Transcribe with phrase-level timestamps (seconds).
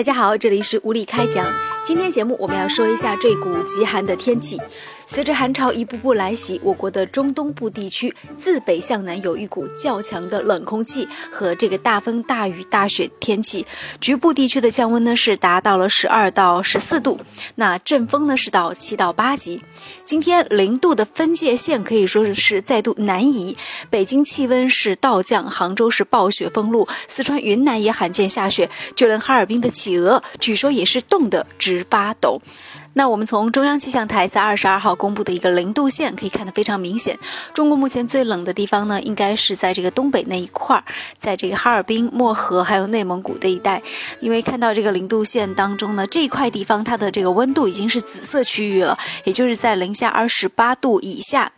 [0.00, 1.46] 大家好，这里是无理开讲。
[1.84, 4.58] 今天节目我们要说一下这股极寒的天气。
[5.12, 13.66] 随着寒潮一步步来袭，我国的中东部地区自北向南有一股较强的冷空气和这个大风、大雨、大雪天气，
[14.00, 17.18] 局部地区的降温呢是达到了十二到十四度，
[17.56, 19.60] 那阵风呢是到七到八级。
[20.06, 23.56] 今天零度的分界线可以说是是再度南移，
[23.90, 32.40] 北京气温是倒降，杭州是暴雪封路，四川、云南也罕见下雪，就连哈尔滨的企鹅据说也是冻得直发抖。
[33.00, 37.18] 那我们从中央气象台在二十二号公布的一个零度线可以看得非常明显，
[37.54, 40.84] 中国目前最冷的地方呢，应该是在这个东北那一块儿，
[41.18, 43.82] 在这个哈尔滨、漠河还有内蒙古的一带，
[44.20, 51.50] 因为看到这个零度线当中呢，这一块地方它的这个温度已经是紫色区域了，也就是在零下二十八度以下。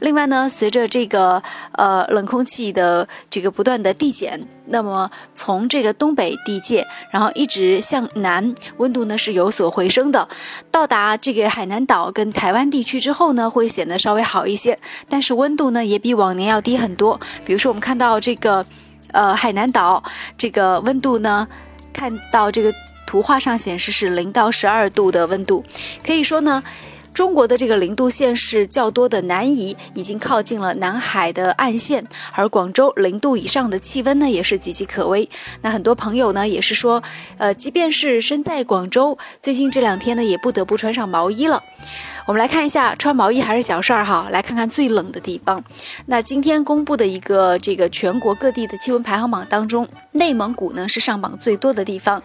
[0.00, 1.40] 另外呢，随着这个
[1.74, 10.28] 呃冷空气的这个不断的递减，那么从这个东北地界，然后一直向南，温度呢是有所回升的。
[10.70, 17.20] 到达这个海南岛跟台湾地区之后呢，会显得稍微好一些，但是温度呢也比往年要低很多。
[17.44, 18.64] 比如说我们看到这个，
[19.12, 20.02] 呃，海南岛
[20.36, 21.46] 这个温度呢，
[21.92, 22.72] 看到这个
[23.06, 25.64] 图画上显示是零到十二度的温度，
[26.06, 26.62] 可以说呢。
[27.18, 35.28] 中国的这个零度线是较多的南移，已经靠近了南海的岸线，而广州零度以上的气温呢，也是岌岌可危。
[35.60, 37.02] 那很多朋友呢，也是说，
[37.36, 41.60] 呃，即便是身在广州，最近这两天呢，也不得不穿上毛衣了。
[42.28, 44.28] 我们来看一下，穿毛衣还是小事儿哈。
[44.30, 45.64] 来看看最冷的地方。
[46.04, 52.22] 那今天公布的一个这个全国各地的气温排行榜当中，内蒙古呢是上榜最多的地方。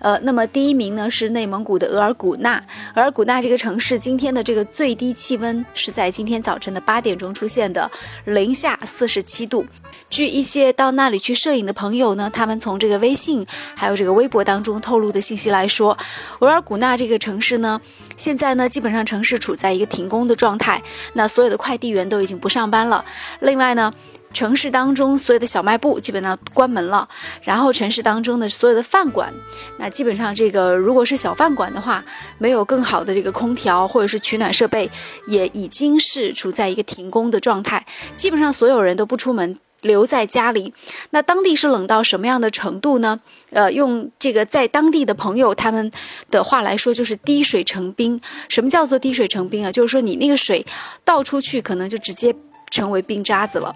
[0.00, 2.62] 呃，那么第一名呢是内蒙古的额尔古纳。
[2.96, 7.90] 额尔古纳这个城市今天的这个最低气温是在今天早晨的八点钟出现的，
[8.26, 9.64] 零下四十七度。
[10.10, 15.96] 据一些到那里去摄影的朋友呢，他们从这个微信还有这个微博当中透露的信息来说，
[16.40, 17.80] 额尔古纳这个城市呢，
[18.18, 19.38] 现在呢基本上城市。
[19.46, 23.04] 处在一个停工的状态，那所有的快递员都已经不上班了。
[23.38, 23.94] 另外呢，
[24.32, 27.08] 城市当中所有的小卖部基本上关门了，
[27.42, 29.32] 然后城市当中的所有的饭馆，
[29.78, 32.04] 那基本上这个如果是小饭馆的话，
[32.38, 34.90] 没有更好的这个空调或者是取暖设备，
[35.28, 37.86] 也已经是处在一个停工的状态。
[38.16, 39.56] 基本上所有人都不出门。
[39.86, 40.74] 留在家里，
[41.10, 43.18] 那当地是冷到什么样的程度呢？
[43.50, 45.90] 呃，用这个在当地的朋友他们
[46.30, 48.20] 的话来说，就是滴水成冰。
[48.48, 49.72] 什么叫做滴水成冰啊？
[49.72, 50.66] 就是说你那个水
[51.04, 52.34] 倒出去，可能就直接
[52.70, 53.74] 成为冰渣子了。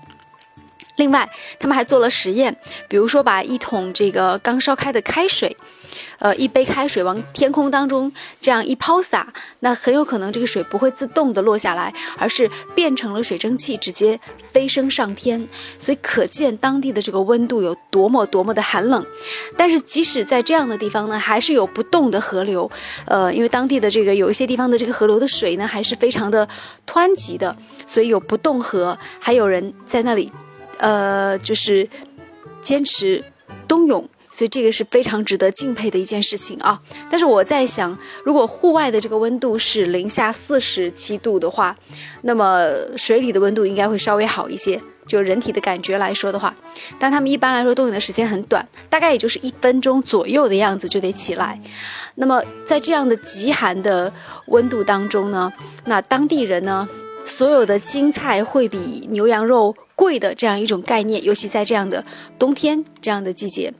[0.97, 1.26] 另外，
[1.59, 2.54] 他们还做了实验，
[2.87, 5.56] 比如说把一桶这个刚烧开的开水。
[6.20, 14.20] 呃，一杯开水往天空当中这样一抛洒，那很有可能这个水不会自动的落下来，而是变成了水蒸气，直接
[14.53, 15.48] 飞升上天。
[15.78, 19.04] 所以可见当地的这个温度有多么多么的寒冷。
[19.56, 22.70] 但是即使在这样的地方呢，还是有不动的河流。
[23.06, 26.47] 呃，因为当地的这个有一些地方的这个河流的水呢，还是非常的
[26.86, 30.30] 湍急的，所以有不动河，还有人在那里，
[30.78, 31.88] 呃，就是
[32.60, 33.25] 坚持
[33.66, 34.06] 冬泳。
[34.41, 36.81] 所以这个是非常值得敬佩的一件事情啊！
[37.11, 41.77] 但是我在想，如果户外的这个温度是零下四十七度的话，
[42.23, 44.81] 那么水里的温度应该会稍微好一些。
[45.06, 46.55] 就人体的感觉来说的话，
[46.99, 51.61] 但他们一般来说冬泳的时间很短，大概也就是一分钟左右的样子就得起来。
[52.15, 54.11] 那么在这样的极寒的
[54.47, 55.53] 温度当中呢，
[55.84, 56.89] 那当地人呢，
[57.27, 62.03] 所有的青菜会比牛羊肉贵的这样一种概念，尤其在这样的
[62.39, 63.75] 冬天这样的季节。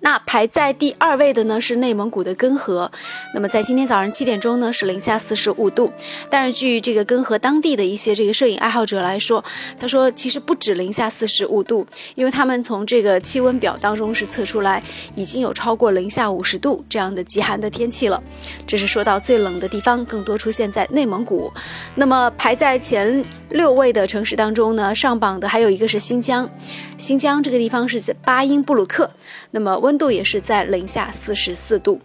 [0.00, 2.90] 那排在第二位的呢是内蒙古的根河，
[3.34, 5.90] 那么在今天早上七点钟呢是零下四十五度，
[6.28, 9.44] 但是据这个根河当地的一些这个摄影爱好者来说，
[9.78, 14.82] 他说其实不止零下四十五度，因为他们从这个气温表当中是测出来
[15.14, 18.22] 已经有超过零下五十度这样的极寒的天气了。
[18.66, 21.52] 这是说到最冷的地方，更多出现在内蒙古。
[21.94, 26.48] 那么排在前六位的城市当中呢，上榜的还有一个是新疆，
[26.98, 29.10] 新疆这个地方是在巴音布鲁克。
[29.54, 32.00] 那么温度也是在零下四十四度，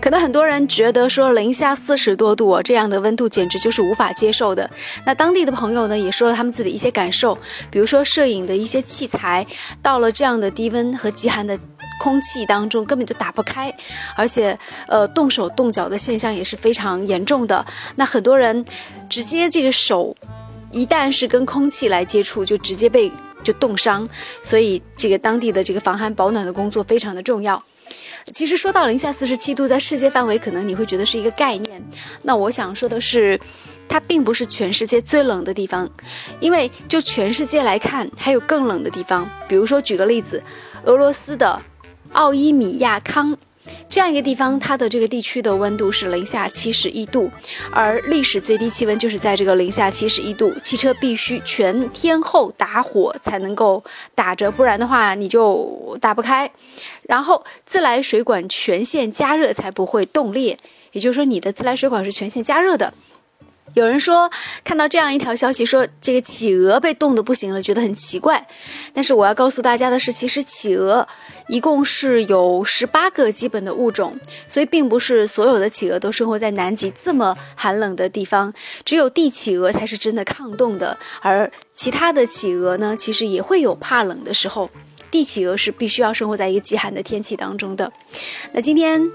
[0.00, 4.70] 可能很多人觉得说零下四十多度这样的温度简直就是无法接受的。
[5.04, 7.36] 那当地的朋友呢也说了他们自己的一些感受，
[7.72, 9.44] 比如说摄影的一些器材
[9.82, 11.58] 到了这样的低温和极寒的
[12.00, 13.74] 空气当中根本就打不开，
[14.14, 14.56] 而且
[14.86, 17.66] 呃冻手冻脚的现象也是非常严重的。
[17.96, 18.64] 那很多人
[19.10, 20.14] 直接这个手
[20.74, 23.10] 一旦是跟空气来接触，就直接被。
[23.44, 24.08] 就冻伤，
[24.42, 27.62] 所以这个当地的这个防寒保暖的工作非常的重要。
[28.32, 31.86] 其实说到零下四十七度，在世界范围可能你会觉得是一个概念。
[32.22, 33.38] 那我想说的是，
[33.86, 35.86] 它并不是全世界最冷的地方，
[36.40, 39.28] 因为就全世界来看，还有更冷的地方。
[39.46, 40.42] 比如说，举个例子，
[40.84, 41.60] 俄罗斯的
[42.12, 43.36] 奥伊米亚康。
[43.94, 47.30] 这样一个地方，它的这个地区的温度是零下七十一度，
[47.70, 56.50] 而历史最低气温就是在这个零下七十一度，汽车必须全天候打火才能够打着，不然的话你就打不开。
[57.02, 60.58] 然后自来水管全线加热才不会冻裂，
[60.90, 62.92] 也就是说你的自来水管是全线加热的。
[63.74, 64.30] 有人说
[64.64, 68.46] 看到这样一条消息，说这个企鹅被冻得不行了，觉得很奇怪。
[68.92, 71.06] 但是我要告诉大家的是，其实企鹅
[71.48, 74.18] 一共是有十八个基本的物种，
[74.48, 78.54] 所以并不是所有的企鹅都生活在南极这么寒冷的地方。
[78.84, 84.70] 只有帝企鹅才是真的抗冻的，而其他的企鹅呢，其实也会有怕冷的时候。
[85.10, 87.92] 帝企鹅是必须要生活在一个极寒的天气当中的。
[88.52, 89.10] 那今天。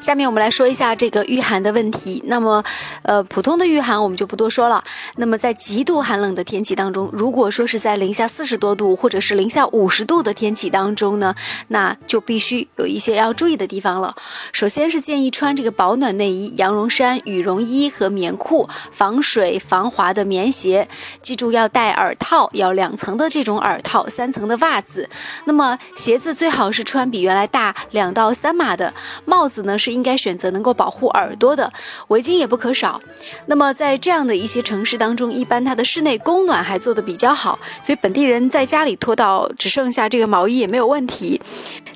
[0.00, 2.22] 下面我们来说一下这个御寒的问题。
[2.26, 2.62] 那么，
[3.02, 4.84] 呃，普通的御寒我们就不多说了。
[5.16, 11.34] 那么，在极度寒冷的天气当中，如果说是在零下四十多度或者是零下五十度的天气当中呢，
[11.68, 14.14] 那就必须有一些要注意的地方了。
[14.52, 20.88] 首先是建议穿这个保暖内衣、羊绒衫、羽绒衣和棉裤，防水防滑的棉鞋。
[21.20, 25.08] 记住要戴耳套，要两层的这种耳套，三层的袜子。
[25.44, 28.94] 那么鞋子最好是穿比原来大两到三码的。
[29.24, 29.87] 帽子呢是。
[29.92, 31.72] 应该选择能够保护耳朵的
[32.08, 33.00] 围巾也不可少。
[33.46, 41.40] 那么在这样的一些城市当中，一般它的室内供暖还做得比较好，所以本地人在家里脱到只剩下这个毛衣也没有问题。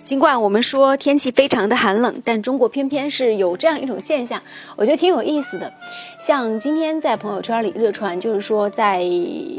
[0.04, 4.42] 尽管我们说天气非常的寒冷，但中国偏偏是有这样一种现象，
[4.76, 5.72] 我觉得挺有意思的。
[6.20, 9.04] 像今天在朋友圈里热传，就是说在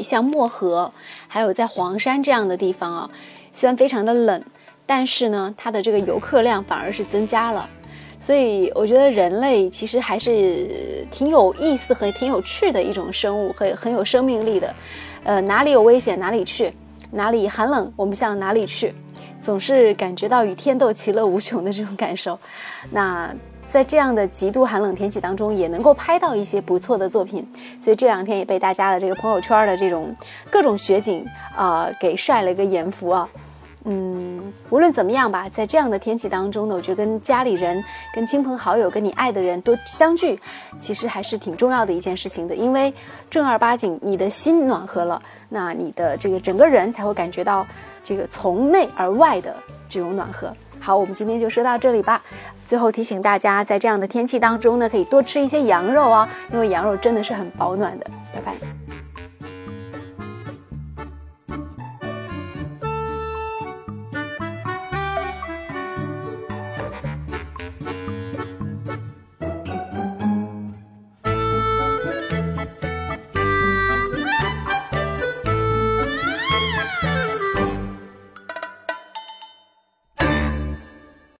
[0.02, 0.92] 像漠河，
[1.28, 3.10] 还有在黄山这样的地方啊，
[3.54, 4.44] 虽然非常的冷，
[4.84, 7.68] 但是呢，它的这个游客量反而是增加了。
[8.24, 14.74] 所以我觉得人类其实还是挺有意思和挺有趣的一种生物，很很有生命力的。
[15.24, 16.72] 呃，哪里有危险哪里去，
[17.10, 18.94] 哪里寒冷我们向哪里去，
[19.42, 22.38] 总是感觉到与天斗其乐无穷的这种感受。
[22.90, 23.30] 那
[23.70, 27.46] 在这样的极度寒冷天气当中，也能够拍到一些不错的作品。
[27.82, 30.14] 所以这两天也被大家的这个朋友圈的这种
[30.48, 33.28] 各种雪景啊给晒了一个眼福啊。
[33.86, 37.84] 嗯，无论怎么样吧，在这样的天气当中呢，我觉得跟家里人、
[38.14, 40.40] 跟亲朋好友、跟你爱的人都相聚，
[40.80, 42.54] 其实还是挺重要的一件事情的。
[42.54, 42.92] 因为
[43.28, 47.66] 正儿八经你的心暖和了，那你的这个整个人才会感觉到
[48.02, 49.54] 这个从内而外的
[49.86, 50.50] 这种暖和。
[50.80, 52.22] 好，我们今天就说到这里吧。
[52.66, 58.06] 最后提醒大家，在这样的天气当中呢，可以多吃一些羊肉哦，因为羊肉真的是很保暖的。
[58.34, 58.73] 拜拜。